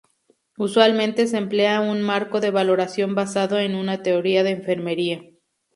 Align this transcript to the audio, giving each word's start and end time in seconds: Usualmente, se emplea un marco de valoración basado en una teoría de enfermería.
Usualmente, 0.57 1.27
se 1.27 1.37
emplea 1.37 1.79
un 1.79 2.01
marco 2.01 2.39
de 2.39 2.49
valoración 2.49 3.13
basado 3.13 3.59
en 3.59 3.75
una 3.75 4.01
teoría 4.01 4.41
de 4.41 4.49
enfermería. 4.49 5.21